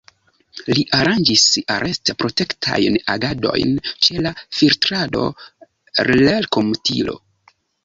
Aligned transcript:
Li 0.77 0.83
aranĝis 0.99 1.43
arest-protektajn 1.73 2.97
agadojn 3.17 3.75
ĉe 4.07 4.25
la 4.29 4.33
Filtrado-Relkomutilo. 4.61 7.19